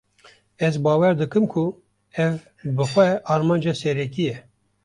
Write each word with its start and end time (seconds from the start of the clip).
Ez 0.67 0.77
bawer 0.87 1.17
dikim 1.19 1.45
ku 1.51 1.65
ev 2.25 2.33
bi 2.75 2.83
xwe 2.91 3.07
armanca 3.33 3.73
serekî 3.81 4.23
ye 4.29 4.35